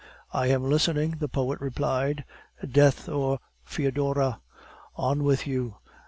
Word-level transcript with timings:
"I 0.33 0.47
am 0.47 0.63
listening," 0.63 1.17
the 1.19 1.27
poet 1.27 1.61
replied. 1.61 2.25
"Death 2.67 3.07
or 3.07 3.37
Foedora! 3.65 4.41
On 4.95 5.23
with 5.23 5.45
you! 5.45 5.75